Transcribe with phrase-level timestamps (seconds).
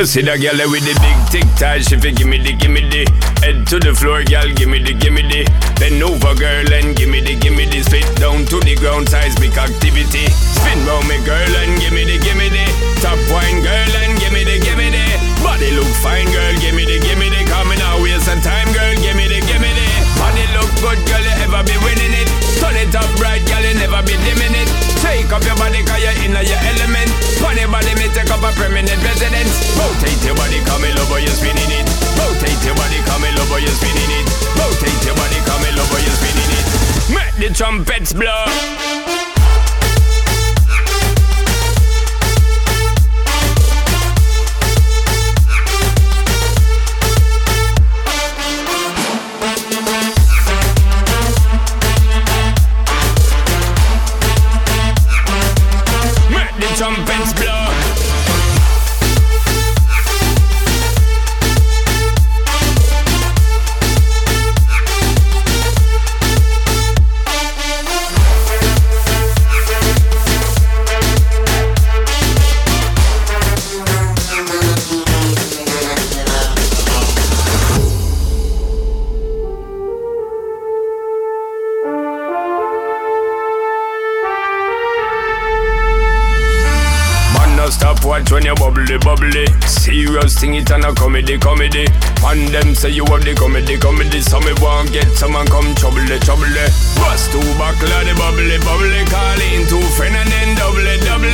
[0.00, 3.04] You see that girl with the big tic tac, she fi gimme the gimme the.
[3.44, 5.44] Head to the floor, girl, gimme the gimme the.
[5.76, 7.84] Bend over, girl, and gimme the gimme the.
[7.84, 10.24] Spit down to the ground, seismic activity.
[10.32, 12.64] Spin round me, girl, and gimme the gimme the.
[13.04, 15.04] Top wine, girl, and gimme the gimme the.
[15.44, 17.44] Body look fine, girl, gimme the gimme the.
[17.52, 19.86] Coming out, waste some time, girl, gimme the gimme the.
[20.16, 22.19] Body look good, girl, you ever be winning it.
[25.40, 27.10] up your body cause you're in your element.
[27.40, 29.52] Funny body may take up a permanent residence.
[29.76, 31.86] Rotate your body come in over you're spinning it.
[32.20, 34.26] Rotate your body come in over you're spinning it.
[34.60, 36.66] Rotate your body come in over you're spinning it.
[37.14, 38.89] Make the trumpets blow.
[88.80, 89.46] Bubbly, bubbly.
[89.66, 91.86] Serious thing, it and a comedy, comedy.
[92.24, 94.20] And them say you have the comedy, comedy.
[94.20, 96.48] So me want get some someone come trouble, the trouble.
[96.96, 99.04] Bust two buckle the bubbly, bubbly.
[99.08, 101.28] Call in two friend and then double, double.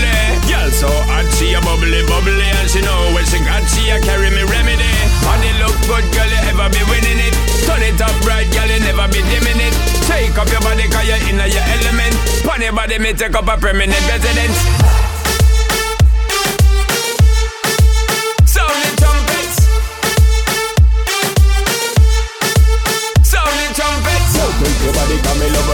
[0.50, 2.48] Girl so hot, she a bubbly, bubbly.
[2.62, 4.90] And she know when she got, she a carry me remedy.
[5.22, 7.34] Body look good, girl, you ever be winning it.
[7.66, 9.74] Turn it up right, girl, you never be dimming it.
[10.10, 12.14] Take up your body, cause you're in your element.
[12.42, 15.05] Pon your body, me take up a permanent residence.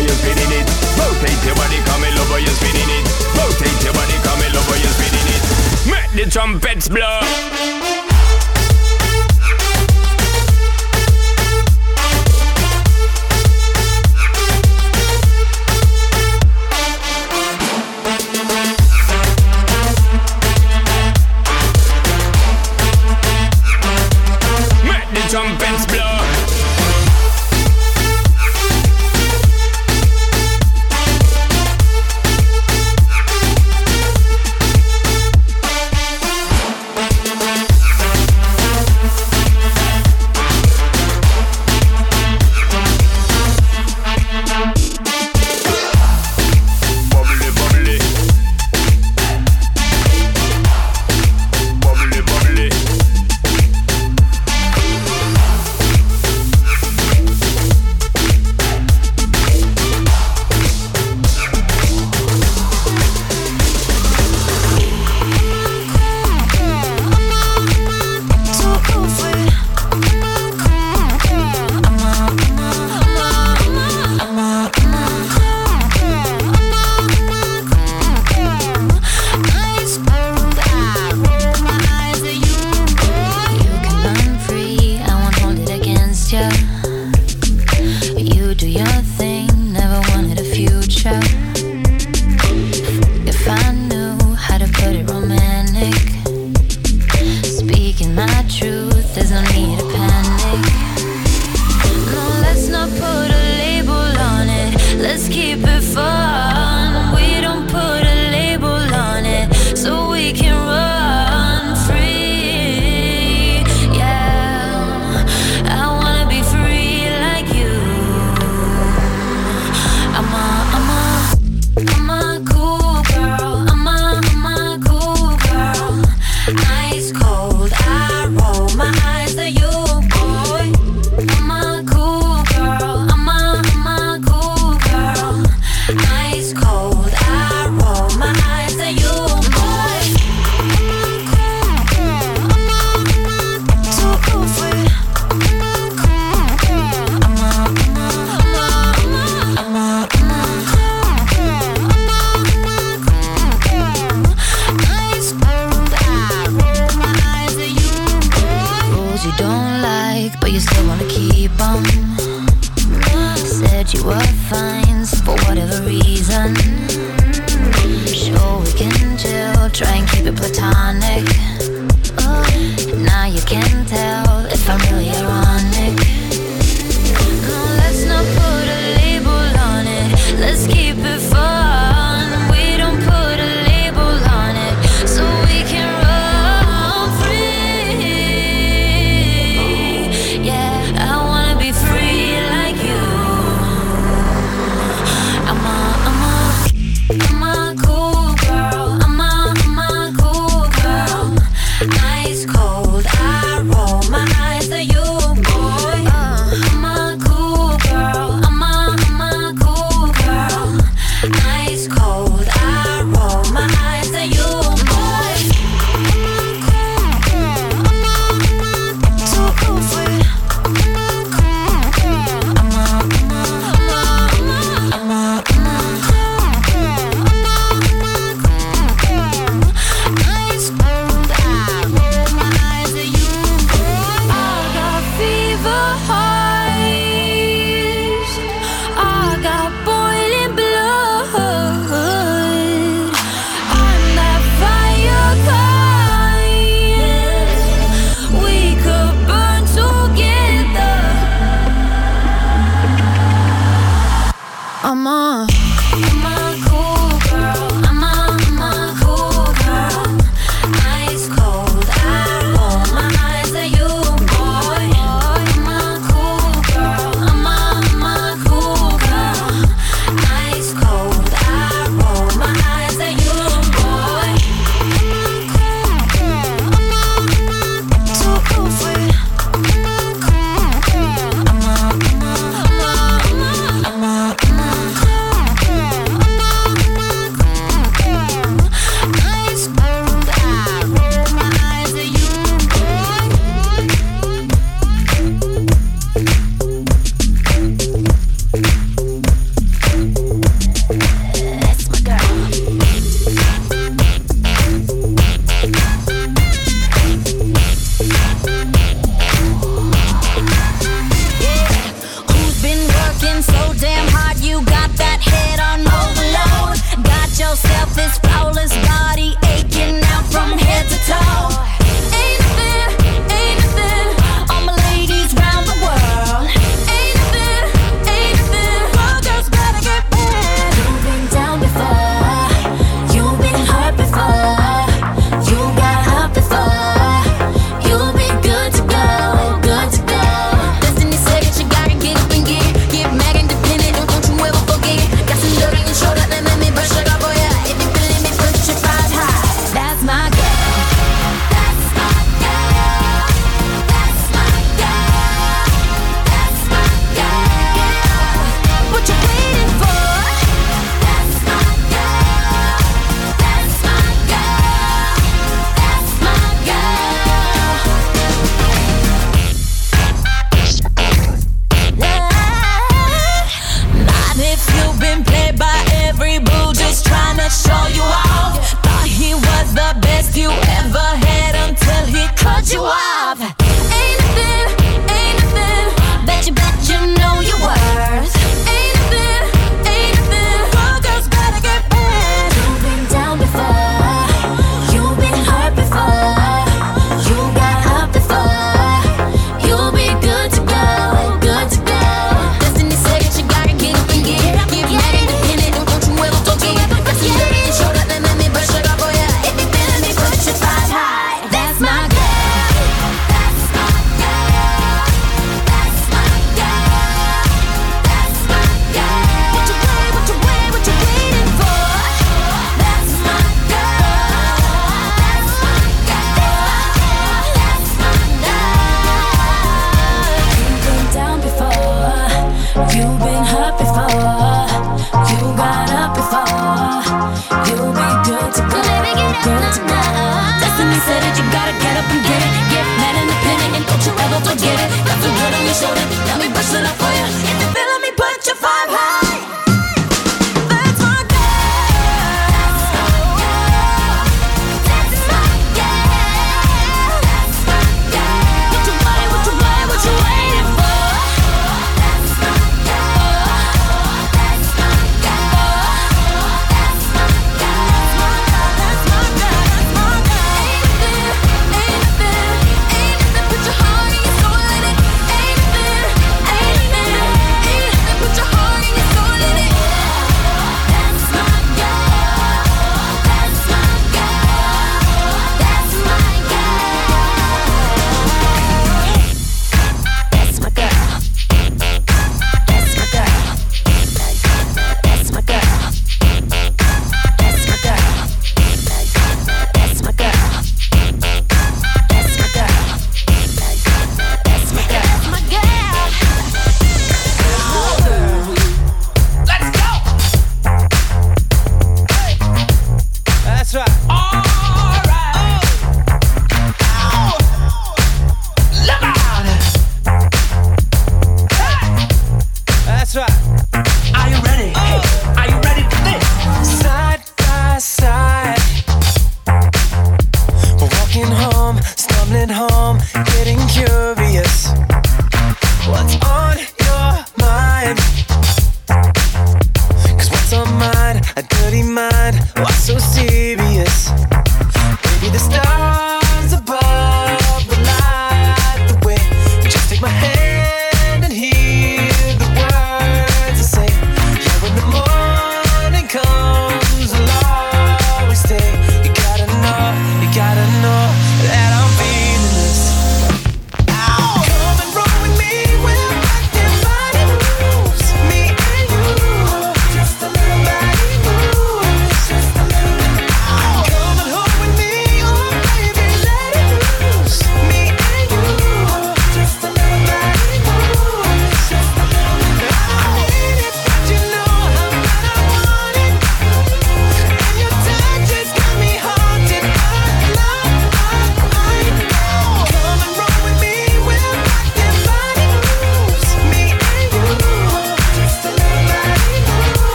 [0.00, 0.66] Over, you're spinning it.
[0.98, 3.04] Rotate your body, come in over, you're spinning it.
[3.36, 5.42] Rotate your body, come in over, you're spinning it.
[5.90, 8.09] Make the trumpets blow.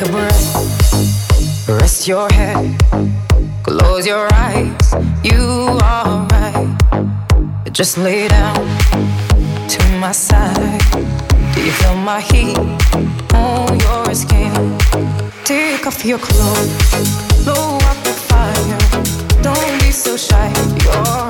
[0.00, 2.78] take a breath, rest your head,
[3.62, 4.94] close your eyes.
[5.22, 6.76] You are right.
[7.72, 8.54] Just lay down
[9.68, 10.80] to my side.
[11.54, 12.58] Do you feel my heat
[13.34, 14.78] on your skin?
[15.44, 19.42] Take off your clothes, blow up the fire.
[19.42, 20.52] Don't be so shy.
[20.84, 21.29] You're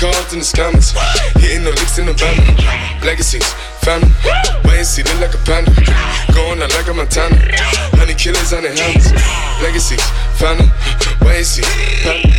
[0.00, 0.96] Cards and the scammers,
[1.36, 2.32] hitting the licks in the van.
[3.04, 3.44] Legacies,
[3.84, 4.08] family,
[4.64, 5.68] wait and see, look like a panda.
[6.32, 7.36] Going out like a Montana,
[8.00, 9.12] honey killers on their hands.
[9.60, 10.00] Legacies,
[10.40, 10.72] family,
[11.20, 11.68] wait and see,
[12.00, 12.32] panda.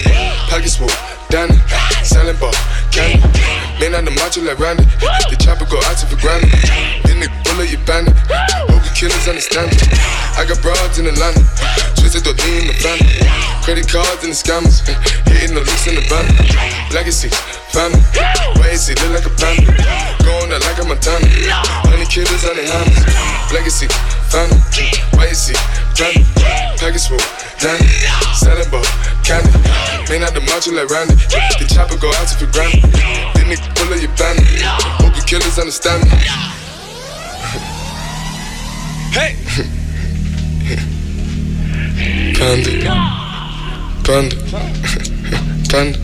[0.49, 0.89] Pockets full,
[1.29, 1.53] Danny,
[2.01, 2.57] selling ball,
[2.89, 3.21] candy.
[3.77, 4.89] Man on the macho like Randy,
[5.29, 6.49] the chopper go out to for granted.
[7.05, 8.15] Then they pull up your bandit,
[8.71, 9.83] hope the killers understand it.
[10.39, 11.43] I got broads in Atlanta,
[11.99, 13.19] twisted the in the family.
[13.67, 14.79] Credit cards and the scammers,
[15.27, 16.23] hitting the looks in the van.
[16.95, 17.27] Legacy,
[17.75, 17.99] family,
[18.63, 19.67] wait and see, look like a panda.
[20.23, 21.27] Going out like a Montana,
[21.91, 23.03] honey killers on their hands.
[23.51, 23.87] Legacy,
[24.31, 24.55] family,
[25.19, 25.57] wait and see,
[25.99, 26.23] family.
[26.79, 27.21] Package full,
[27.59, 27.85] Danny,
[28.39, 28.85] selling ball,
[29.27, 29.51] candy.
[30.07, 31.15] Man out the macho like Randy,
[31.59, 32.87] the chopper go out to for granted.
[33.35, 34.63] Then they pull up your bandit,
[35.03, 36.60] hope the killers understand me.
[39.11, 39.35] Hey!
[42.37, 42.71] Panda.
[44.05, 44.35] Panda.
[44.49, 44.79] Panda.
[45.69, 45.99] Panda.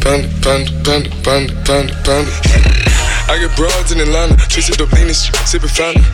[0.00, 0.70] Panda.
[0.84, 1.10] Panda.
[1.24, 1.54] Panda.
[1.64, 1.94] Panda.
[2.04, 2.91] Panda.
[3.32, 6.04] I get broads in Atlanta, up lean shoot, sippin' fountain.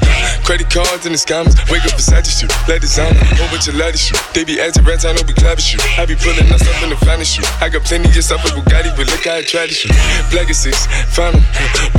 [0.47, 3.75] Credit cards and the scammers, wake up beside you shoot, let designer, whole bunch of
[3.75, 4.15] ladder shoot.
[4.39, 5.83] They be acting rats, I know we clapping shoot.
[5.99, 7.43] I be pulling us up in the finest.
[7.59, 9.91] I got plenty of stuff with Bugatti, but look how I try to shoot.
[10.31, 10.87] Black is six.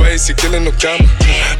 [0.00, 1.04] Why is he killing no comma?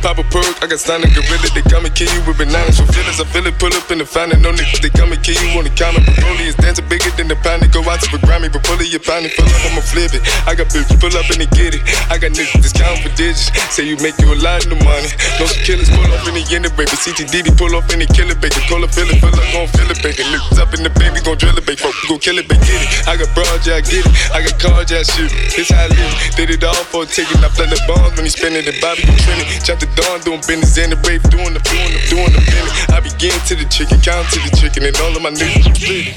[0.00, 2.80] Pop a perk, I got signed a gorilla, they come and kill you with bananas.
[2.80, 4.40] For feelings, I feel it, pull up in the fountain.
[4.40, 6.00] No niggas, they come and kill you on the counter.
[6.16, 8.80] Broly is dancing bigger than the pound, they go out to the Grammy, but pull
[8.80, 10.24] it, your pound, pull up, I'ma flip it.
[10.48, 11.84] I got bills, pull up and they get it.
[12.08, 13.49] I got niggas counting for digits.
[13.70, 15.10] Say you make you a lot of money.
[15.38, 16.90] No killers pull up in the end baby.
[16.90, 18.58] CTDD pull up in the killer baby.
[18.66, 20.26] Call it, feel it, fill up, gon' feel it bacon.
[20.30, 21.78] Niggas up in the baby, gon' drill it baby.
[21.78, 22.62] Fuck, gon' kill it, baby.
[22.66, 22.90] Get it.
[23.06, 24.14] I got broad, yeah, I get it.
[24.34, 25.54] I got cards, yeah, I shoot it.
[25.54, 26.14] This how I live.
[26.34, 27.38] Did it all for a ticket.
[27.42, 29.46] I play the bombs when he spinning the Bobby, you trending.
[29.62, 32.74] Chop the dawn, doing business in the rave, doing the, doing the, doing the minute.
[32.90, 36.14] I begin to the chicken, count to the chicken, and all of my niggas split.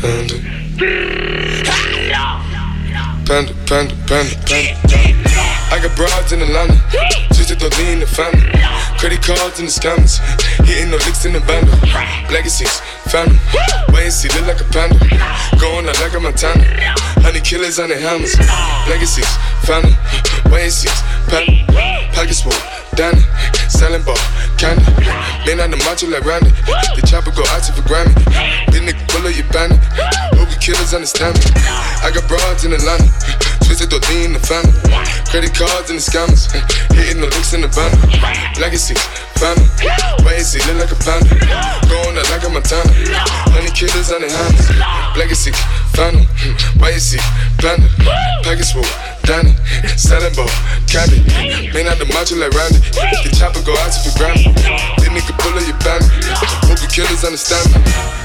[0.00, 0.34] cantando.
[3.24, 4.84] Panda, panda, panda, panda.
[5.72, 6.76] I got broads in Atlanta,
[7.32, 8.52] just to lean the family.
[9.00, 10.20] Credit cards and the scammers,
[10.60, 11.72] hitting the licks in the bando.
[12.30, 13.40] Legacies, family,
[13.96, 15.00] wait and see, look like a panda.
[15.58, 16.68] Going out like a Montana,
[17.24, 18.36] honey killers on their hammers.
[18.92, 19.28] Legacies,
[19.64, 19.96] family,
[20.52, 20.92] wait and see,
[21.32, 21.64] panda.
[22.12, 22.52] Pockets full,
[22.94, 23.24] Danny,
[23.72, 24.20] selling ball,
[24.60, 24.84] candy.
[25.48, 26.52] Man on the macho like Randy,
[26.94, 28.14] the chopper go out to for Grammy.
[28.70, 29.80] Then nigga pull up your bandit,
[30.36, 31.44] hope killers understand me.
[32.00, 33.04] I got broads in Atlanta,
[33.64, 34.72] twisted the lean in the family.
[35.30, 36.46] Credit cards and the scammers,
[36.94, 37.90] hitting the looks in the van.
[38.60, 38.94] Legacy,
[39.40, 39.66] family,
[40.44, 41.34] see, look like a panda.
[41.90, 42.92] Going out like a Montana,
[43.50, 44.70] honey killers on their hands.
[45.18, 45.52] Legacy,
[45.96, 46.26] family,
[46.98, 47.22] see,
[47.58, 47.88] panda.
[48.44, 48.86] Package full,
[49.24, 49.56] Danny,
[49.96, 50.48] selling ball,
[50.86, 51.24] candy.
[51.72, 52.78] Man out the macho like Randy,
[53.24, 54.52] the chopper go out to for Grammy.
[55.00, 56.12] Then nigga pull up your bandit,
[56.68, 58.23] hope the killers understand me.